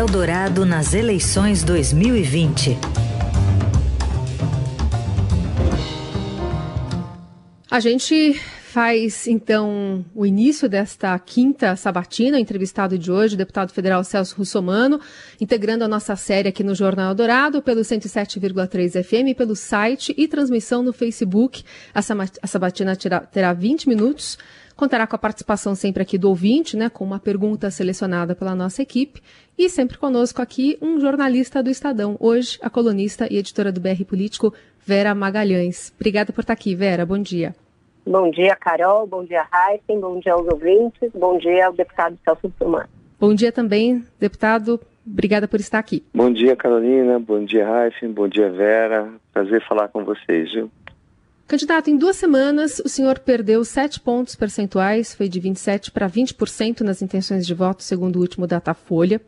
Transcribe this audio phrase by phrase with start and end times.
[0.00, 2.78] Eldorado nas eleições 2020.
[7.70, 13.74] A gente faz então o início desta quinta sabatina, o entrevistado de hoje, o deputado
[13.74, 14.98] federal Celso Russomano,
[15.38, 20.82] integrando a nossa série aqui no Jornal Dourado, pelo 107,3 FM, pelo site e transmissão
[20.82, 21.62] no Facebook.
[21.92, 22.96] A sabatina
[23.30, 24.38] terá 20 minutos.
[24.80, 28.80] Contará com a participação sempre aqui do ouvinte, né, com uma pergunta selecionada pela nossa
[28.80, 29.20] equipe.
[29.58, 34.06] E sempre conosco aqui um jornalista do Estadão, hoje a colunista e editora do BR
[34.08, 35.92] Político, Vera Magalhães.
[35.94, 37.04] Obrigada por estar aqui, Vera.
[37.04, 37.54] Bom dia.
[38.06, 39.06] Bom dia, Carol.
[39.06, 40.00] Bom dia, Heisen.
[40.00, 41.10] Bom dia aos ouvintes.
[41.14, 42.88] Bom dia ao deputado Celso Sumar.
[43.20, 44.80] Bom dia também, deputado.
[45.06, 46.02] Obrigada por estar aqui.
[46.14, 47.18] Bom dia, Carolina.
[47.18, 48.14] Bom dia, Heisen.
[48.14, 49.12] Bom dia, Vera.
[49.30, 50.70] Prazer falar com vocês, viu?
[51.50, 56.82] Candidato, em duas semanas o senhor perdeu sete pontos percentuais, foi de 27% para 20%
[56.82, 59.20] nas intenções de voto, segundo o último Datafolha.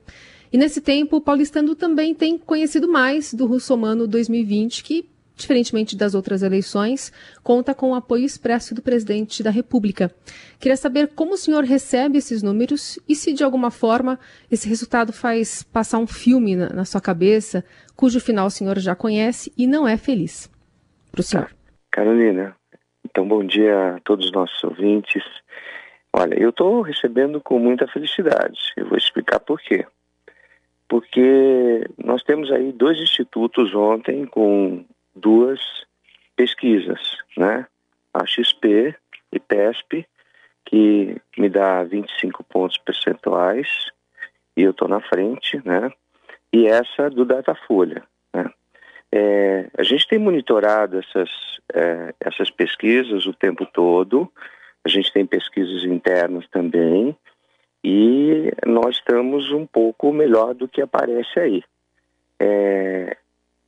[0.53, 6.15] E nesse tempo, o paulistano também tem conhecido mais do Russomano 2020, que diferentemente das
[6.15, 10.15] outras eleições, conta com o apoio expresso do presidente da República.
[10.61, 14.16] Queria saber como o senhor recebe esses números e se, de alguma forma,
[14.49, 17.65] esse resultado faz passar um filme na, na sua cabeça,
[17.96, 20.49] cujo final o senhor já conhece e não é feliz.
[21.11, 21.62] Para o senhor.
[21.93, 22.57] Carolina,
[23.04, 25.23] então bom dia a todos os nossos ouvintes.
[26.10, 28.59] Olha, eu estou recebendo com muita felicidade.
[28.79, 29.87] Eu vou explicar por quê.
[30.88, 35.60] Porque nós temos aí dois institutos ontem com duas
[36.34, 37.66] pesquisas, né?
[38.15, 38.95] A XP
[39.30, 40.06] e PESP,
[40.65, 43.68] que me dá 25 pontos percentuais,
[44.56, 45.90] e eu estou na frente, né?
[46.51, 48.51] E essa do Datafolha, né?
[49.15, 51.30] É, a gente tem monitorado essas,
[51.74, 54.32] é, essas pesquisas o tempo todo,
[54.82, 57.15] a gente tem pesquisas internas também,
[57.85, 61.63] e nós estamos um pouco melhor do que aparece aí.
[62.40, 63.16] É,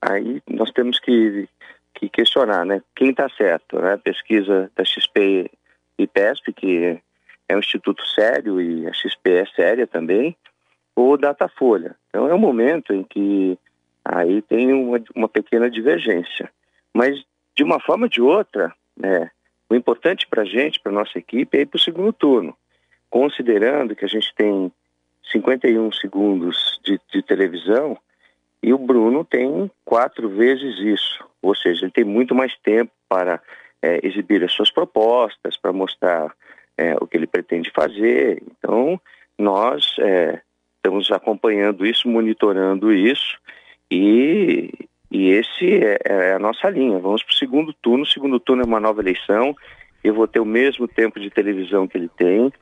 [0.00, 1.48] aí nós temos que,
[1.94, 2.80] que questionar, né?
[2.94, 3.94] Quem está certo, né?
[3.94, 5.50] A pesquisa da XP
[5.98, 7.00] e PESP, que
[7.48, 10.36] é um instituto sério e a XP é séria também,
[10.96, 11.96] ou Datafolha.
[12.08, 13.58] Então é um momento em que
[14.04, 16.50] aí tem uma, uma pequena divergência.
[16.92, 17.24] Mas
[17.56, 19.30] de uma forma ou de outra, né,
[19.68, 22.56] o importante para a gente, para nossa equipe, é ir para o segundo turno.
[23.08, 24.70] Considerando que a gente tem
[25.30, 27.98] 51 segundos de, de televisão,
[28.62, 33.38] e o Bruno tem quatro vezes isso, ou seja, ele tem muito mais tempo para
[33.82, 36.34] é, exibir as suas propostas, para mostrar
[36.78, 38.42] é, o que ele pretende fazer.
[38.42, 38.98] Então,
[39.38, 40.40] nós é,
[40.76, 43.38] estamos acompanhando isso, monitorando isso,
[43.90, 44.70] e,
[45.10, 46.98] e esse é, é a nossa linha.
[46.98, 48.04] Vamos para o segundo turno.
[48.04, 49.54] O segundo turno é uma nova eleição.
[50.02, 52.52] Eu vou ter o mesmo tempo de televisão que ele tem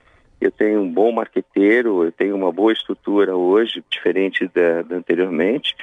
[0.42, 5.76] eu tenho um bom marqueteiro, eu tenho uma boa estrutura hoje, diferente da, da anteriormente,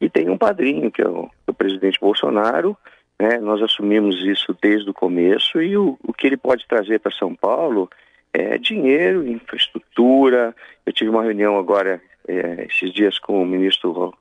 [0.00, 2.76] e tenho um padrinho, que é o, o presidente Bolsonaro,
[3.18, 3.38] né?
[3.38, 7.36] nós assumimos isso desde o começo, e o, o que ele pode trazer para São
[7.36, 7.88] Paulo
[8.32, 10.54] é dinheiro, infraestrutura.
[10.84, 14.12] Eu tive uma reunião agora, é, esses dias, com o ministro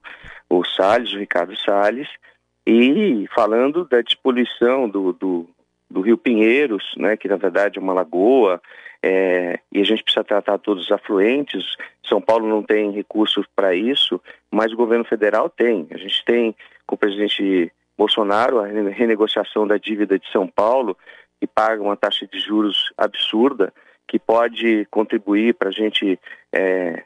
[0.49, 2.07] o Salles, o Ricardo Salles,
[2.65, 5.49] e falando da despoluição do, do,
[5.89, 8.61] do Rio Pinheiros, né, que na verdade é uma lagoa,
[9.01, 11.63] é, e a gente precisa tratar todos os afluentes.
[12.07, 14.21] São Paulo não tem recursos para isso,
[14.51, 15.87] mas o governo federal tem.
[15.91, 16.55] A gente tem
[16.85, 20.97] com o presidente Bolsonaro a renegociação da dívida de São Paulo,
[21.39, 23.73] que paga uma taxa de juros absurda,
[24.07, 26.19] que pode contribuir para a gente
[26.51, 27.03] é,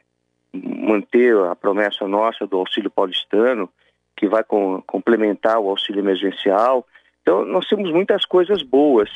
[0.54, 3.68] manter a promessa nossa do auxílio paulistano,
[4.16, 6.86] que vai com, complementar o auxílio emergencial.
[7.22, 9.10] Então, nós temos muitas coisas boas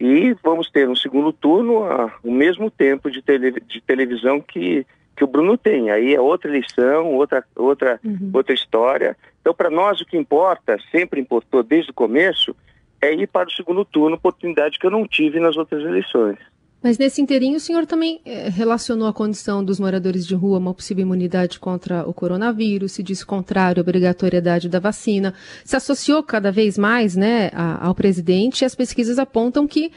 [0.00, 4.86] e vamos ter no segundo turno a, o mesmo tempo de, tele, de televisão que,
[5.14, 5.90] que o Bruno tem.
[5.90, 8.30] Aí é outra eleição, outra, outra, uhum.
[8.32, 9.16] outra história.
[9.40, 12.56] Então, para nós, o que importa, sempre importou desde o começo,
[13.02, 16.38] é ir para o segundo turno, oportunidade que eu não tive nas outras eleições.
[16.82, 20.60] Mas nesse inteirinho o senhor também eh, relacionou a condição dos moradores de rua a
[20.60, 26.22] uma possível imunidade contra o coronavírus, se disse contrário à obrigatoriedade da vacina, se associou
[26.22, 27.50] cada vez mais né,
[27.80, 29.92] ao presidente e as pesquisas apontam que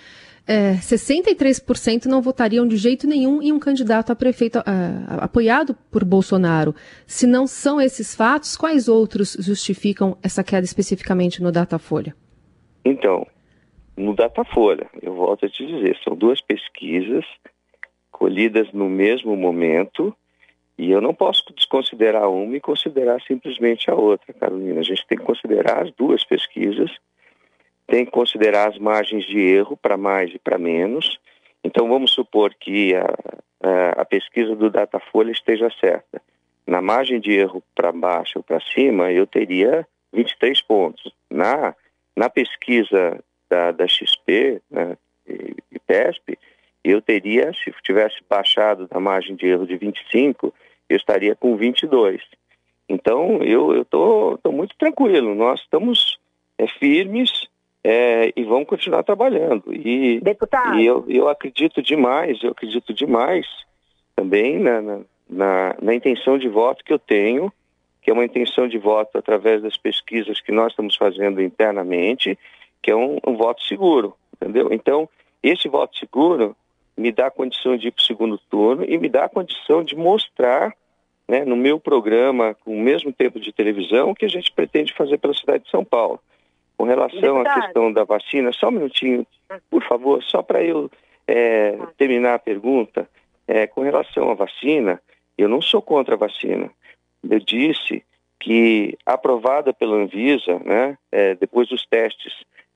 [0.45, 4.61] eh, 63% não votariam de jeito nenhum em um candidato a prefeito
[5.07, 6.75] apoiado por Bolsonaro.
[7.07, 12.13] Se não são esses fatos, quais outros justificam essa queda especificamente no Datafolha?
[12.83, 13.25] Então,
[13.95, 14.87] no Datafolha.
[15.01, 17.25] Eu volto a te dizer, são duas pesquisas
[18.11, 20.15] colhidas no mesmo momento
[20.77, 24.79] e eu não posso desconsiderar uma e considerar simplesmente a outra, Carolina.
[24.79, 26.91] A gente tem que considerar as duas pesquisas,
[27.85, 31.19] tem que considerar as margens de erro para mais e para menos.
[31.63, 33.05] Então vamos supor que a,
[33.61, 36.21] a, a pesquisa do Datafolha esteja certa.
[36.65, 41.13] na margem de erro para baixo ou para cima, eu teria 23 pontos.
[41.29, 41.75] Na,
[42.15, 43.23] na pesquisa
[43.53, 44.97] da, da XP né,
[45.27, 46.39] e, e PESP,
[46.83, 50.51] eu teria, se tivesse baixado da margem de erro de 25,
[50.89, 52.21] eu estaria com 22.
[52.89, 55.35] Então, eu estou muito tranquilo.
[55.35, 56.17] Nós estamos
[56.57, 57.47] é, firmes
[57.83, 59.71] é, e vamos continuar trabalhando.
[59.71, 60.79] E, Deputado.
[60.79, 63.45] e eu, eu acredito demais, eu acredito demais
[64.15, 67.53] também na, na, na, na intenção de voto que eu tenho,
[68.01, 72.37] que é uma intenção de voto através das pesquisas que nós estamos fazendo internamente,
[72.83, 74.67] que é um, um voto seguro, entendeu?
[74.71, 75.09] Então,
[75.41, 76.55] esse voto seguro
[76.95, 79.83] me dá a condição de ir para o segundo turno e me dá a condição
[79.83, 80.75] de mostrar
[81.27, 84.93] né, no meu programa, com o mesmo tempo de televisão, o que a gente pretende
[84.93, 86.19] fazer pela cidade de São Paulo.
[86.77, 89.25] Com relação à questão da vacina, só um minutinho,
[89.69, 90.91] por favor, só para eu
[91.25, 93.07] é, terminar a pergunta.
[93.47, 95.01] É, com relação à vacina,
[95.37, 96.69] eu não sou contra a vacina.
[97.27, 98.03] Eu disse
[98.39, 102.33] que aprovada pela Anvisa, né, é, depois dos testes,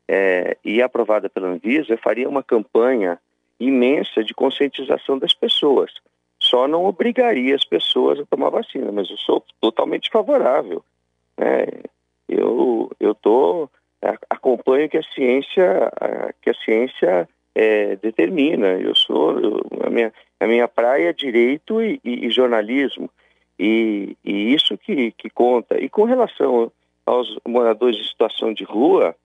[0.07, 3.19] é, e aprovada pela Anvisa, faria uma campanha
[3.59, 5.91] imensa de conscientização das pessoas.
[6.39, 10.83] Só não obrigaria as pessoas a tomar vacina, mas eu sou totalmente favorável.
[11.37, 11.65] Né?
[12.29, 13.69] Eu eu tô
[14.29, 15.91] acompanho que a ciência
[16.41, 18.67] que a ciência é, determina.
[18.79, 23.09] Eu sou eu, a minha a minha praia é direito e, e, e jornalismo
[23.59, 25.79] e, e, isso que, que conta.
[25.79, 26.71] E com relação
[27.05, 29.15] aos moradores de situação de rua,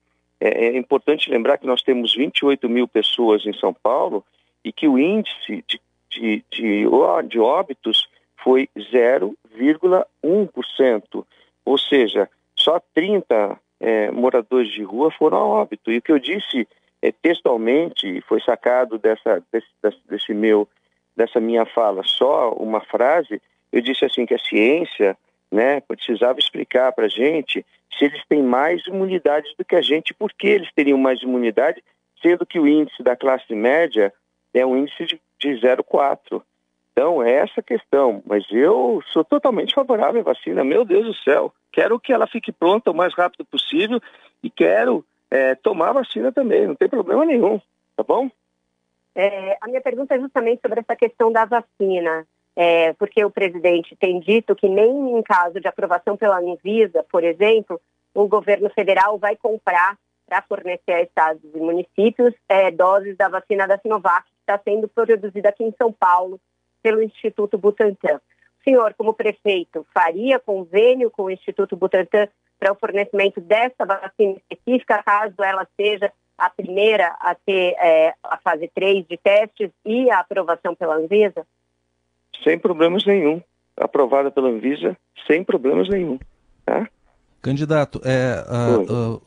[0.43, 4.25] é, é importante lembrar que nós temos 28 mil pessoas em São Paulo
[4.63, 6.85] e que o índice de, de, de,
[7.27, 8.07] de óbitos
[8.43, 11.25] foi 0,1%.
[11.65, 15.91] Ou seja, só 30 é, moradores de rua foram a óbito.
[15.91, 16.67] E o que eu disse
[17.01, 19.67] é, textualmente, foi sacado dessa, desse,
[20.09, 20.67] desse meu,
[21.15, 23.41] dessa minha fala, só uma frase,
[23.71, 25.17] eu disse assim que a ciência
[25.51, 27.63] né, precisava explicar para a gente
[27.97, 31.83] se eles têm mais imunidade do que a gente, por que eles teriam mais imunidade,
[32.21, 34.13] sendo que o índice da classe média
[34.53, 36.41] é um índice de, de 0,4.
[36.91, 38.21] Então, é essa questão.
[38.25, 41.53] Mas eu sou totalmente favorável à vacina, meu Deus do céu.
[41.71, 43.99] Quero que ela fique pronta o mais rápido possível
[44.43, 45.03] e quero
[45.33, 47.59] é, tomar a vacina também, não tem problema nenhum,
[47.95, 48.29] tá bom?
[49.15, 53.95] É, a minha pergunta é justamente sobre essa questão da vacina, é, porque o presidente
[53.95, 57.81] tem dito que nem em caso de aprovação pela Anvisa, por exemplo,
[58.13, 59.97] o governo federal vai comprar
[60.27, 64.87] para fornecer a estados e municípios é, doses da vacina da Sinovac, que está sendo
[64.87, 66.39] produzida aqui em São Paulo
[66.81, 68.19] pelo Instituto Butantan.
[68.59, 72.27] O senhor, como prefeito, faria convênio com o Instituto Butantan
[72.59, 78.37] para o fornecimento dessa vacina específica, caso ela seja a primeira a ter é, a
[78.37, 81.45] fase 3 de testes e a aprovação pela Anvisa?
[82.43, 83.41] Sem problemas nenhum.
[83.77, 84.95] Aprovada pela Anvisa,
[85.27, 86.19] sem problemas nenhum.
[86.65, 86.87] Tá?
[87.43, 88.41] Candidato, é,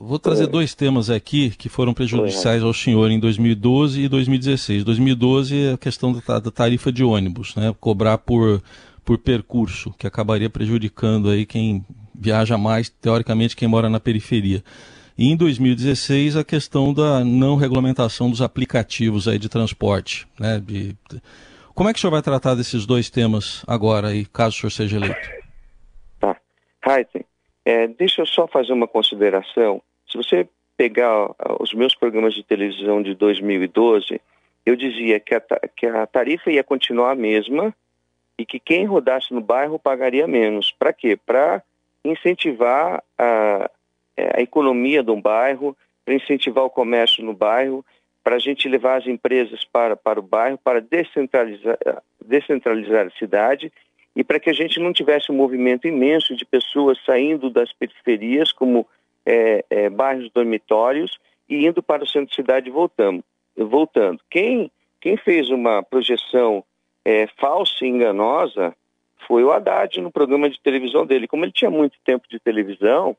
[0.00, 0.50] vou trazer Oi.
[0.50, 2.66] dois temas aqui que foram prejudiciais Oi.
[2.66, 4.84] ao senhor em 2012 e 2016.
[4.84, 7.74] 2012 é a questão da, da tarifa de ônibus, né?
[7.78, 8.62] cobrar por,
[9.04, 14.64] por percurso, que acabaria prejudicando aí quem viaja mais, teoricamente, quem mora na periferia.
[15.18, 20.26] E em 2016, a questão da não regulamentação dos aplicativos aí de transporte.
[20.40, 20.96] Né, de...
[21.76, 24.70] Como é que o senhor vai tratar desses dois temas agora, aí, caso o senhor
[24.70, 25.30] seja eleito?
[26.18, 26.34] Tá.
[26.88, 27.22] Heisen,
[27.66, 29.82] é, deixa eu só fazer uma consideração.
[30.10, 34.18] Se você pegar os meus programas de televisão de 2012,
[34.64, 35.42] eu dizia que a,
[35.76, 37.74] que a tarifa ia continuar a mesma
[38.38, 40.72] e que quem rodasse no bairro pagaria menos.
[40.72, 41.14] Para quê?
[41.14, 41.62] Para
[42.02, 43.70] incentivar a,
[44.16, 47.84] é, a economia um bairro, para incentivar o comércio no bairro,
[48.26, 51.78] para a gente levar as empresas para, para o bairro, para descentralizar,
[52.20, 53.72] descentralizar a cidade
[54.16, 58.50] e para que a gente não tivesse um movimento imenso de pessoas saindo das periferias,
[58.50, 58.84] como
[59.24, 63.22] é, é, bairros dormitórios, e indo para o centro de cidade voltando.
[63.56, 64.20] voltando.
[64.28, 66.64] Quem, quem fez uma projeção
[67.04, 68.74] é, falsa e enganosa
[69.28, 71.28] foi o Haddad no programa de televisão dele.
[71.28, 73.16] Como ele tinha muito tempo de televisão,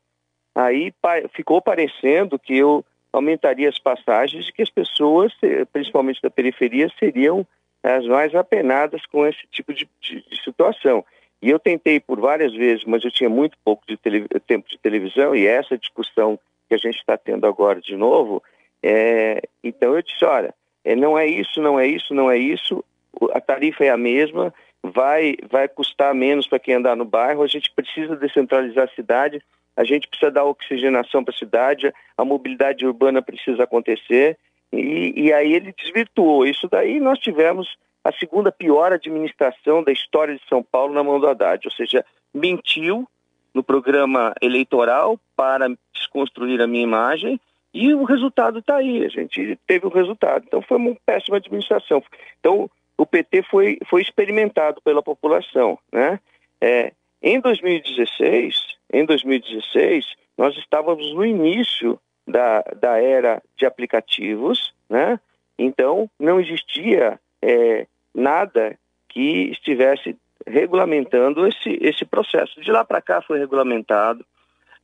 [0.54, 0.94] aí
[1.34, 5.34] ficou parecendo que eu aumentaria as passagens e que as pessoas,
[5.72, 7.46] principalmente da periferia, seriam
[7.84, 11.06] as mais apenadas com esse tipo de, de, de situação.
[11.42, 13.98] E eu tentei por várias vezes, mas eu tinha muito pouco de
[14.40, 18.44] tempo de televisão e essa discussão que a gente está tendo agora de novo,
[18.84, 22.84] é, então eu disse, olha, é, não é isso, não é isso, não é isso,
[23.32, 27.48] a tarifa é a mesma, vai, vai custar menos para quem andar no bairro, a
[27.48, 29.42] gente precisa descentralizar a cidade,
[29.78, 34.38] a gente precisa dar oxigenação para a cidade, a mobilidade urbana precisa acontecer,
[34.74, 40.36] e, e, aí ele desvirtuou isso daí nós tivemos a segunda pior administração da história
[40.36, 42.04] de São Paulo na mão do Haddad, ou seja,
[42.34, 43.08] mentiu
[43.54, 47.40] no programa eleitoral para desconstruir a minha imagem
[47.74, 50.44] e o resultado está aí, a gente teve o resultado.
[50.48, 52.04] Então foi uma péssima administração.
[52.40, 56.20] Então o PT foi, foi experimentado pela população, né?
[56.60, 56.92] É,
[57.22, 60.06] em 2016, em 2016,
[60.38, 65.20] nós estávamos no início da, da era de aplicativos, né?
[65.58, 68.78] Então, não existia é, nada
[69.10, 70.16] que estivesse
[70.46, 72.62] regulamentando esse, esse processo.
[72.62, 74.26] De lá para cá foi regulamentado.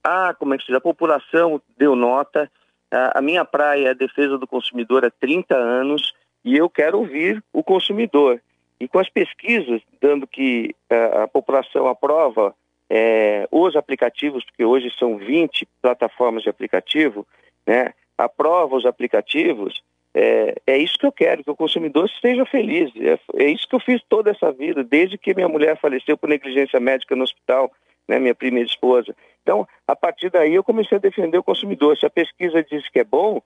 [0.03, 0.77] Ah, como é que se diz?
[0.77, 2.51] A população deu nota.
[2.91, 7.41] a minha praia é a defesa do consumidor há 30 anos e eu quero ouvir
[7.53, 8.41] o consumidor.
[8.79, 12.53] E com as pesquisas dando que a, a população aprova
[12.89, 17.25] é, os aplicativos, porque hoje são 20 plataformas de aplicativo,
[17.65, 19.81] né, aprova os aplicativos,
[20.15, 22.91] é, é, isso que eu quero, que o consumidor esteja feliz.
[22.97, 26.29] É, é, isso que eu fiz toda essa vida, desde que minha mulher faleceu por
[26.29, 27.71] negligência médica no hospital,
[28.07, 29.15] né, minha primeira esposa.
[29.41, 31.97] Então, a partir daí eu comecei a defender o consumidor.
[31.97, 33.41] Se a pesquisa diz que é bom,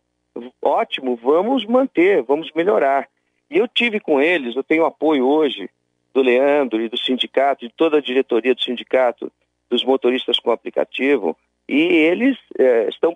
[0.62, 3.08] ótimo, vamos manter, vamos melhorar.
[3.50, 5.70] E eu tive com eles, eu tenho apoio hoje
[6.18, 9.32] do Leandro e do sindicato, de toda a diretoria do sindicato,
[9.70, 11.38] dos motoristas com aplicativo,
[11.70, 13.16] e eles é, estão,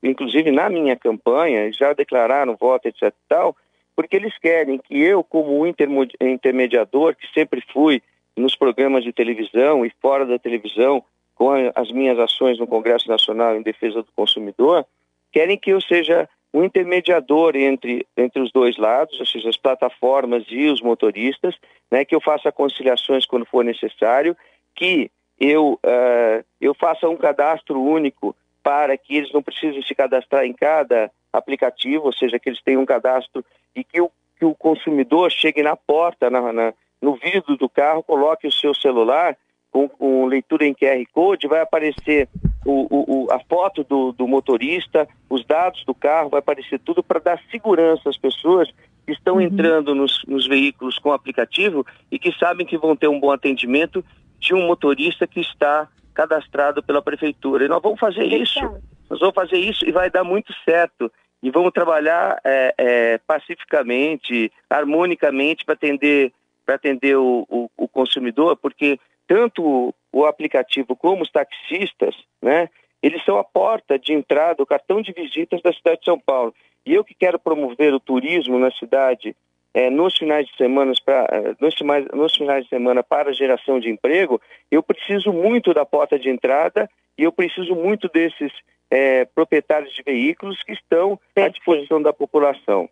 [0.00, 3.12] inclusive na minha campanha, já declararam voto, etc.
[3.28, 3.56] tal,
[3.96, 8.00] porque eles querem que eu, como intermediador, que sempre fui
[8.36, 11.02] nos programas de televisão e fora da televisão,
[11.34, 14.86] com as minhas ações no Congresso Nacional em defesa do consumidor,
[15.32, 20.44] querem que eu seja um intermediador entre, entre os dois lados, ou seja, as plataformas
[20.48, 21.54] e os motoristas,
[21.90, 24.36] né, que eu faça conciliações quando for necessário,
[24.74, 30.44] que eu, uh, eu faça um cadastro único para que eles não precisem se cadastrar
[30.44, 34.54] em cada aplicativo, ou seja, que eles tenham um cadastro e que o, que o
[34.54, 39.36] consumidor chegue na porta, na, na, no vidro do carro, coloque o seu celular
[39.70, 42.28] com, com leitura em QR Code, vai aparecer
[42.64, 47.20] o, o, a foto do, do, motorista, os dados do carro, vai aparecer tudo para
[47.20, 48.68] dar segurança às pessoas
[49.06, 49.40] que estão uhum.
[49.40, 54.04] entrando nos, nos, veículos com aplicativo e que sabem que vão ter um bom atendimento
[54.38, 57.64] de um motorista que está cadastrado pela prefeitura.
[57.64, 58.60] E nós vamos fazer isso,
[59.08, 61.10] nós vamos fazer isso e vai dar muito certo.
[61.42, 66.30] E vamos trabalhar é, é, pacificamente, harmonicamente para atender,
[66.66, 72.68] atender o, o, o consumidor, porque tanto o aplicativo como os taxistas, né,
[73.02, 76.54] eles são a porta de entrada, o cartão de visitas da cidade de São Paulo.
[76.84, 79.34] E eu que quero promover o turismo na cidade
[79.72, 81.74] é, nos finais de semana para nos,
[82.12, 84.40] nos finais de semana para geração de emprego,
[84.70, 88.52] eu preciso muito da porta de entrada e eu preciso muito desses
[88.90, 92.88] é, proprietários de veículos que estão à disposição da população.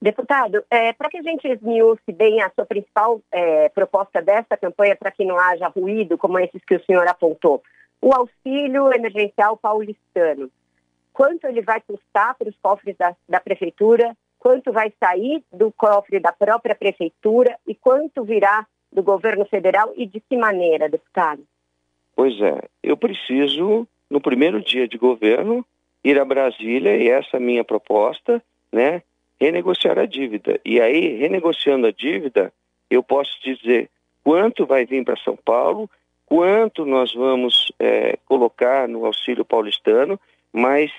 [0.00, 4.94] Deputado, é, para que a gente esmiuce bem a sua principal é, proposta dessa campanha,
[4.94, 7.62] para que não haja ruído, como esses que o senhor apontou,
[8.00, 10.50] o auxílio emergencial paulistano,
[11.12, 16.20] quanto ele vai custar para os cofres da, da prefeitura, quanto vai sair do cofre
[16.20, 21.42] da própria prefeitura e quanto virá do governo federal e de que maneira, deputado?
[22.14, 25.64] Pois é, eu preciso, no primeiro dia de governo,
[26.04, 29.02] ir a Brasília e essa minha proposta, né?
[29.40, 30.60] Renegociar a dívida.
[30.64, 32.52] E aí, renegociando a dívida,
[32.90, 33.90] eu posso dizer
[34.24, 35.88] quanto vai vir para São Paulo,
[36.24, 40.18] quanto nós vamos é, colocar no auxílio paulistano,
[40.52, 40.90] mas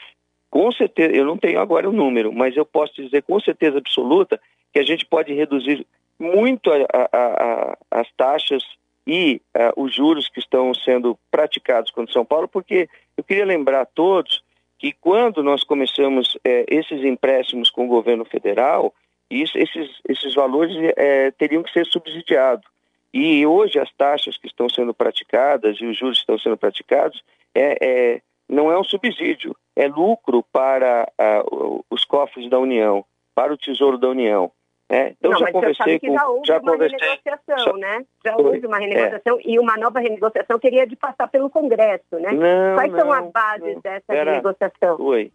[0.50, 4.40] com certeza, eu não tenho agora o número, mas eu posso dizer com certeza absoluta
[4.72, 5.86] que a gente pode reduzir
[6.18, 8.64] muito a, a, a, as taxas
[9.06, 13.82] e é, os juros que estão sendo praticados contra São Paulo, porque eu queria lembrar
[13.82, 14.44] a todos
[14.78, 18.94] que quando nós começamos é, esses empréstimos com o governo federal,
[19.30, 22.66] isso, esses, esses valores é, teriam que ser subsidiados.
[23.14, 27.24] E hoje as taxas que estão sendo praticadas e os juros que estão sendo praticados
[27.56, 33.04] é, é não é um subsídio, é lucro para uh, os cofres da União,
[33.36, 34.52] para o Tesouro da União.
[34.90, 36.14] É, então não, já conversei com.
[36.14, 38.06] Já houve já uma conversei, renegociação, só, né?
[38.26, 39.42] Já houve uma renegociação é.
[39.46, 42.32] e uma nova renegociação teria de passar pelo Congresso, né?
[42.32, 43.82] Não, Quais não, são as bases não.
[43.82, 45.02] dessa Vera, renegociação?
[45.02, 45.32] Oi,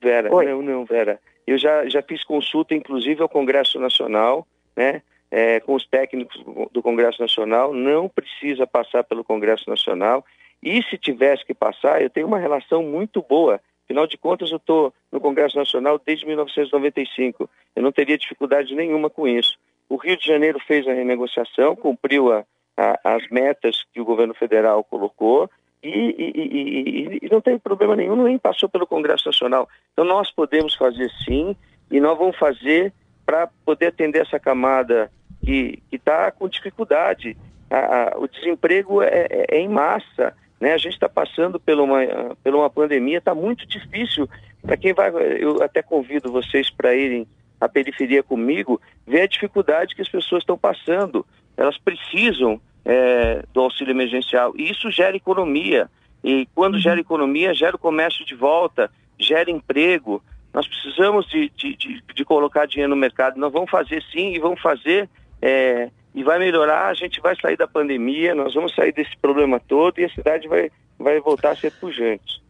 [0.00, 0.46] Vera, Oi.
[0.46, 1.18] não, não, Vera.
[1.44, 4.46] Eu já, já fiz consulta, inclusive, ao Congresso Nacional,
[4.76, 5.02] né?
[5.28, 10.24] É, com os técnicos do Congresso Nacional, não precisa passar pelo Congresso Nacional.
[10.62, 14.56] E se tivesse que passar, eu tenho uma relação muito boa Afinal de contas, eu
[14.56, 17.48] estou no Congresso Nacional desde 1995.
[17.76, 19.58] Eu não teria dificuldade nenhuma com isso.
[19.88, 22.44] O Rio de Janeiro fez a renegociação, cumpriu a,
[22.76, 25.50] a, as metas que o governo federal colocou
[25.82, 29.68] e, e, e, e, não teve problema nenhum, nem passou pelo Congresso Nacional.
[29.92, 31.54] Então, nós podemos fazer sim
[31.90, 32.90] e nós vamos fazer
[33.26, 35.10] para poder atender essa camada
[35.44, 37.36] que está com dificuldade.
[37.70, 40.34] A, a, o desemprego é, é, é, em massa.
[40.64, 40.72] Né?
[40.72, 41.98] A gente está passando por uma,
[42.42, 44.26] por uma pandemia, está muito difícil.
[44.62, 47.26] Para quem vai, eu até convido vocês para irem
[47.60, 51.26] à periferia comigo, ver a dificuldade que as pessoas estão passando.
[51.54, 54.54] Elas precisam é, do auxílio emergencial.
[54.56, 55.86] E isso gera economia.
[56.24, 60.24] E quando gera economia, gera o comércio de volta, gera emprego.
[60.50, 63.38] Nós precisamos de, de, de, de colocar dinheiro no mercado.
[63.38, 65.10] Nós vamos fazer sim e vamos fazer
[65.42, 66.88] é, e vai melhorar.
[66.88, 70.46] A gente vai sair da pandemia, nós vamos sair desse problema todo e a cidade
[70.46, 72.42] vai, vai voltar a ser pujante.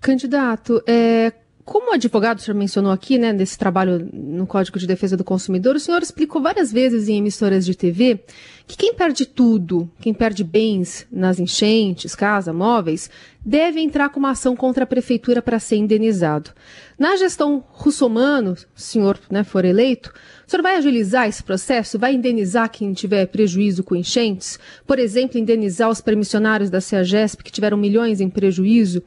[0.00, 1.32] Candidato, é,
[1.64, 5.76] como advogado, o senhor mencionou aqui, né, nesse trabalho no Código de Defesa do Consumidor,
[5.76, 8.24] o senhor explicou várias vezes em emissoras de TV
[8.66, 13.08] que quem perde tudo, quem perde bens nas enchentes, casa, móveis,
[13.44, 16.50] deve entrar com uma ação contra a prefeitura para ser indenizado.
[16.98, 20.12] Na gestão russomano, o senhor né, for eleito,
[20.46, 21.98] o senhor vai agilizar esse processo?
[21.98, 24.58] Vai indenizar quem tiver prejuízo com enchentes?
[24.86, 29.02] Por exemplo, indenizar os permissionários da CEAGESP que tiveram milhões em prejuízo?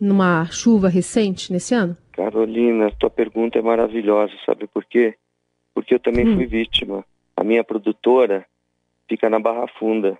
[0.00, 1.96] Numa chuva recente nesse ano?
[2.12, 5.14] Carolina, tua pergunta é maravilhosa, sabe por quê?
[5.74, 6.36] Porque eu também hum.
[6.36, 7.04] fui vítima.
[7.36, 8.44] A minha produtora
[9.08, 10.18] fica na Barra Funda.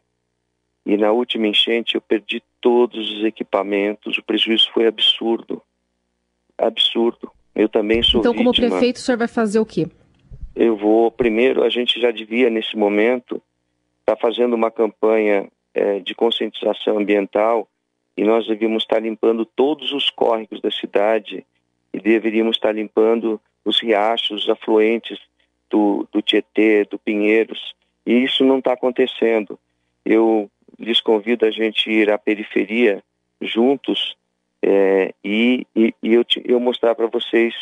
[0.86, 5.60] E na última enchente eu perdi todos os equipamentos, o prejuízo foi absurdo.
[6.56, 7.30] Absurdo.
[7.54, 8.52] Eu também sou Então, vítima.
[8.52, 9.88] como prefeito, o senhor vai fazer o quê?
[10.54, 13.42] Eu vou, primeiro, a gente já devia, nesse momento,
[14.00, 17.68] estar tá fazendo uma campanha é, de conscientização ambiental
[18.18, 21.46] e nós devíamos estar limpando todos os córregos da cidade
[21.94, 25.20] e deveríamos estar limpando os riachos, os afluentes
[25.70, 29.56] do, do Tietê, do Pinheiros, e isso não está acontecendo.
[30.04, 33.04] Eu lhes convido a gente ir à periferia
[33.40, 34.16] juntos
[34.60, 37.54] é, e, e, e, eu, eu mostrar para vocês,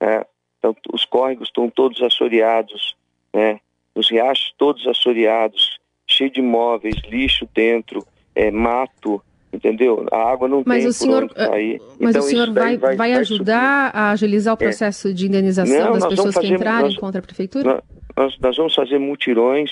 [0.00, 0.26] é,
[0.58, 2.96] então, os córregos estão todos assoreados,
[3.34, 3.60] né,
[3.94, 10.06] os riachos todos assoreados, cheio de móveis, lixo dentro, é, mato, entendeu?
[10.12, 11.80] A água não mas tem o senhor, sair.
[12.00, 14.64] Mas então, o senhor vai, vai, vai, ajudar a agilizar o é.
[14.64, 15.12] processo é.
[15.12, 17.82] de indenização não, das pessoas fazer, que entrarem nós, contra a prefeitura?
[18.16, 19.70] Nós, nós, vamos fazer mutirões.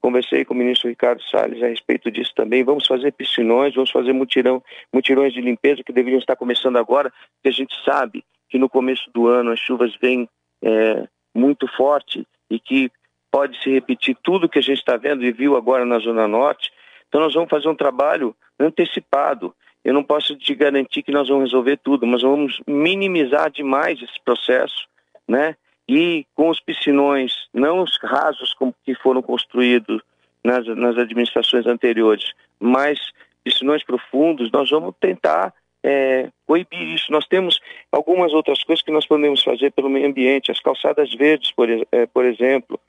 [0.00, 2.64] Conversei com o ministro Ricardo Salles a respeito disso também.
[2.64, 7.48] Vamos fazer piscinões, vamos fazer mutirão, mutirões de limpeza que deveriam estar começando agora, porque
[7.48, 10.28] a gente sabe que no começo do ano as chuvas vêm
[10.60, 12.90] é, muito forte e que
[13.30, 16.70] pode se repetir tudo que a gente está vendo e viu agora na Zona Norte.
[17.12, 19.54] Então nós vamos fazer um trabalho antecipado.
[19.84, 24.18] Eu não posso te garantir que nós vamos resolver tudo, mas vamos minimizar demais esse
[24.24, 24.88] processo,
[25.28, 25.54] né?
[25.86, 30.00] E com os piscinões, não os rasos como que foram construídos
[30.42, 32.98] nas, nas administrações anteriores, mas
[33.44, 37.12] piscinões profundos, nós vamos tentar é, coibir isso.
[37.12, 41.52] Nós temos algumas outras coisas que nós podemos fazer pelo meio ambiente, as calçadas verdes,
[41.52, 42.80] por, é, por exemplo,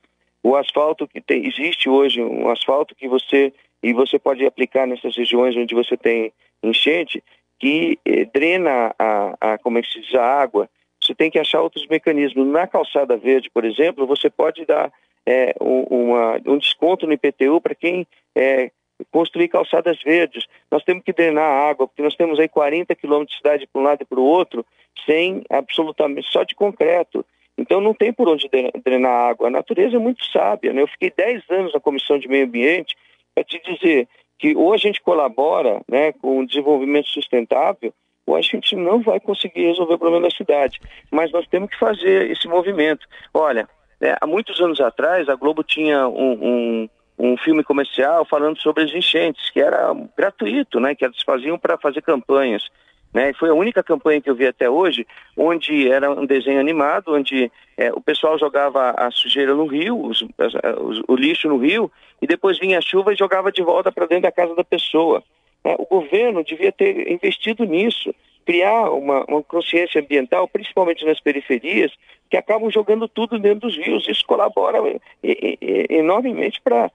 [0.41, 3.51] o asfalto que tem, existe hoje um asfalto que você
[3.83, 6.31] e você pode aplicar nessas regiões onde você tem
[6.63, 7.21] enchente,
[7.59, 10.69] que eh, drena a, a, como é que se diz, a água.
[11.01, 12.47] Você tem que achar outros mecanismos.
[12.47, 14.91] Na calçada verde, por exemplo, você pode dar
[15.25, 18.71] é, uma, um desconto no IPTU para quem é,
[19.11, 20.45] construir calçadas verdes.
[20.71, 23.81] Nós temos que drenar a água, porque nós temos aí 40 quilômetros de cidade para
[23.81, 24.65] um lado e para o outro,
[25.05, 27.25] sem absolutamente, só de concreto.
[27.57, 28.49] Então não tem por onde
[28.83, 29.47] drenar a água.
[29.47, 30.71] A natureza é muito sábia.
[30.71, 30.81] Né?
[30.81, 32.95] Eu fiquei 10 anos na Comissão de Meio Ambiente
[33.35, 34.07] é te dizer
[34.39, 37.93] que ou a gente colabora né, com o desenvolvimento sustentável,
[38.25, 40.79] ou a gente não vai conseguir resolver o problema da cidade.
[41.11, 43.05] Mas nós temos que fazer esse movimento.
[43.33, 43.67] Olha,
[44.01, 48.83] é, há muitos anos atrás, a Globo tinha um, um, um, filme comercial falando sobre
[48.83, 52.69] as enchentes, que era gratuito, né, que eles faziam para fazer campanhas.
[53.13, 53.31] Né?
[53.33, 55.05] Foi a única campanha que eu vi até hoje,
[55.37, 60.21] onde era um desenho animado, onde é, o pessoal jogava a sujeira no rio, os,
[60.21, 64.07] os, o lixo no rio, e depois vinha a chuva e jogava de volta para
[64.07, 65.23] dentro da casa da pessoa.
[65.63, 65.75] Né?
[65.77, 68.13] O governo devia ter investido nisso,
[68.45, 71.91] criar uma, uma consciência ambiental, principalmente nas periferias,
[72.29, 74.07] que acabam jogando tudo dentro dos rios.
[74.07, 74.79] Isso colabora
[75.21, 76.91] enormemente para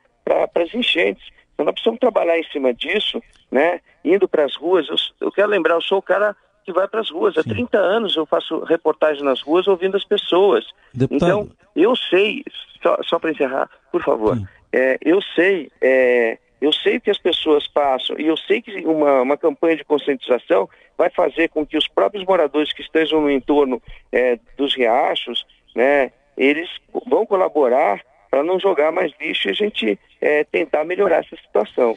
[0.55, 1.25] as enchentes.
[1.59, 3.81] Então nós precisamos trabalhar em cima disso, né?
[4.05, 4.89] Indo para as ruas.
[4.89, 7.37] Eu, eu, quero lembrar, eu sou o cara que vai para as ruas.
[7.37, 10.65] Há 30 anos eu faço reportagem nas ruas ouvindo as pessoas.
[10.95, 11.17] Deputado.
[11.17, 12.45] Então, eu sei,
[12.81, 14.39] só, só para encerrar, por favor,
[14.73, 19.23] é, eu sei, é, eu sei que as pessoas passam, e eu sei que uma,
[19.23, 23.83] uma campanha de conscientização vai fazer com que os próprios moradores que estejam no entorno
[24.13, 25.45] é, dos riachos,
[25.75, 26.69] né, eles
[27.05, 31.97] vão colaborar para não jogar mais lixo e a gente é, tentar melhorar essa situação.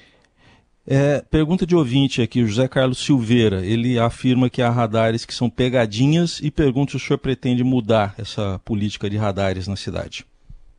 [0.87, 3.65] É, pergunta de ouvinte aqui, o José Carlos Silveira.
[3.65, 8.15] Ele afirma que há radares que são pegadinhas e pergunta se o senhor pretende mudar
[8.17, 10.25] essa política de radares na cidade.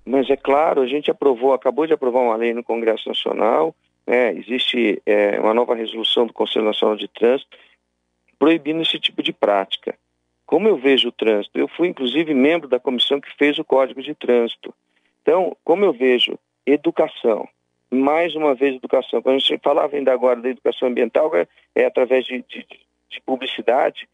[0.05, 4.35] mas é claro, a gente aprovou, acabou de aprovar uma lei no Congresso Nacional, né,
[4.35, 7.57] existe é, uma nova resolução do Conselho Nacional de Trânsito
[8.43, 9.95] proibindo esse tipo de prática.
[10.45, 11.57] Como eu vejo o trânsito?
[11.57, 14.75] Eu fui, inclusive, membro da comissão que fez o Código de Trânsito.
[15.23, 17.49] Então, como eu vejo educação,
[17.91, 21.85] mais uma vez educação, quando a gente falava ainda agora da educação ambiental, é, é
[21.87, 22.67] através de, de,
[23.09, 24.09] de publicidade,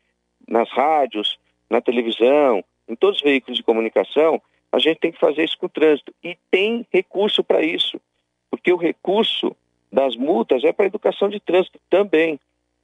[0.47, 4.41] nas rádios, na televisão, em todos os veículos de comunicação,
[4.73, 6.13] a gente tem que fazer isso com o trânsito.
[6.23, 8.01] E tem recurso para isso,
[8.51, 9.55] porque o recurso
[9.93, 12.39] das multas é para a educação de trânsito também.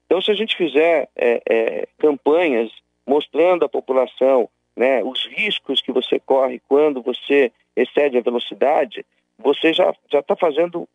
[0.07, 2.71] Então, se a gente fizer é, é, campanhas
[3.07, 9.05] mostrando à população né, os riscos que você corre quando você excede a velocidade,
[9.39, 10.89] você já está fazendo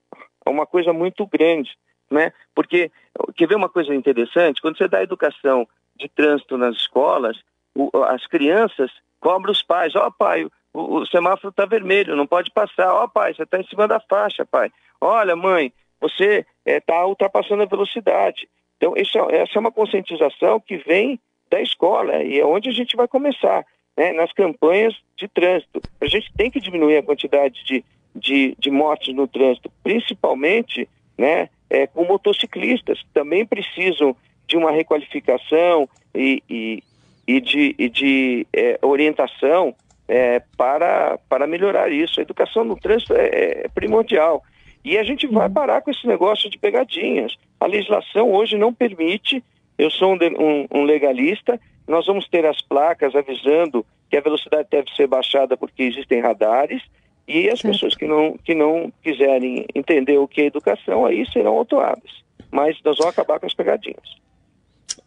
[0.46, 1.78] uma coisa muito grande.
[2.10, 2.34] Né?
[2.56, 2.92] Porque,
[3.36, 4.62] quer ver uma coisa interessante?
[4.62, 7.38] Quando você dá educação de trânsito nas escolas,
[7.76, 9.96] o, as crianças cobram os pais.
[9.96, 12.94] Ó, oh, pai, o, o semáforo está vermelho, não pode passar.
[12.94, 14.72] Ó, oh, pai, você está em cima da faixa, pai.
[15.00, 18.50] Olha, mãe, você está eh, é, ultrapassando a velocidade.
[18.78, 22.96] Então, isso, essa é uma conscientização que vem da escola e é onde a gente
[22.96, 23.66] vai começar,
[23.98, 25.82] né, nas campanhas de trânsito.
[26.00, 27.84] A gente tem que diminuir a quantidade de,
[28.16, 34.16] de, de mortes no trânsito, principalmente né, é, com motociclistas, que também precisam
[34.48, 36.84] de uma requalificação e, e,
[37.28, 39.76] e de, e de é, orientação
[40.08, 42.20] é, para, para melhorar isso.
[42.20, 44.44] A educação no trânsito é, é primordial.
[44.84, 47.36] E a gente vai parar com esse negócio de pegadinhas.
[47.60, 49.44] A legislação hoje não permite,
[49.80, 54.68] eu sou um, um, um legalista, nós vamos ter as placas avisando que a velocidade
[54.70, 56.84] deve ser baixada porque existem radares,
[57.26, 57.74] e as certo.
[57.74, 62.12] pessoas que não, que não quiserem entender o que é educação, aí serão autuadas.
[62.52, 64.18] Mas nós vamos acabar com as pegadinhas.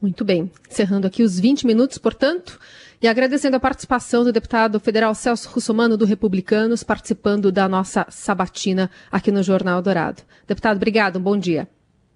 [0.00, 0.50] Muito bem.
[0.70, 2.58] Encerrando aqui os 20 minutos, portanto,
[3.00, 8.90] e agradecendo a participação do deputado federal Celso Russomano, do Republicanos, participando da nossa sabatina
[9.10, 10.22] aqui no Jornal Dourado.
[10.46, 11.68] Deputado, obrigado, um bom dia.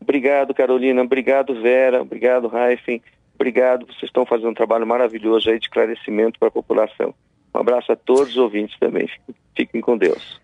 [0.06, 1.02] Obrigado, Carolina.
[1.02, 2.00] Obrigado, Vera.
[2.00, 3.02] Obrigado, Raifen.
[3.34, 3.86] Obrigado.
[3.86, 7.12] Vocês estão fazendo um trabalho maravilhoso aí de esclarecimento para a população.
[7.52, 9.10] Um abraço a todos os ouvintes também.
[9.56, 10.40] Fiquem com Deus.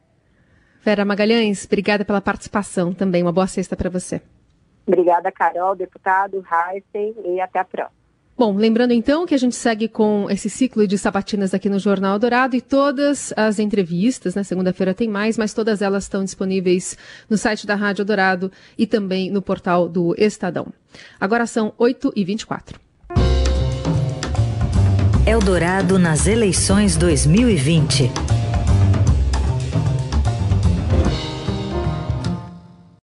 [0.82, 3.22] Vera Magalhães, obrigada pela participação também.
[3.22, 4.20] Uma boa sexta para você.
[4.84, 8.01] Obrigada, Carol, deputado, Heisen, e até a próxima.
[8.36, 12.18] Bom, lembrando então que a gente segue com esse ciclo de sabatinas aqui no Jornal
[12.18, 14.42] Dourado e todas as entrevistas, né?
[14.42, 16.96] Segunda-feira tem mais, mas todas elas estão disponíveis
[17.28, 20.68] no site da Rádio Dourado e também no portal do Estadão.
[21.20, 22.74] Agora são 8h24.
[25.26, 28.10] Eldorado nas eleições 2020.